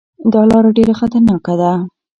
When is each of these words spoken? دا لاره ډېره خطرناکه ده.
دا 0.33 0.41
لاره 0.49 0.69
ډېره 0.77 0.93
خطرناکه 0.99 1.53
ده. 1.61 1.71